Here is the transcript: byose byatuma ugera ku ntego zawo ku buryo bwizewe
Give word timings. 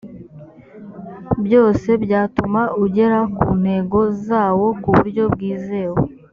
byose 1.45 1.89
byatuma 2.03 2.61
ugera 2.83 3.19
ku 3.37 3.49
ntego 3.61 3.99
zawo 4.25 4.67
ku 4.81 4.89
buryo 4.97 5.23
bwizewe 5.33 6.01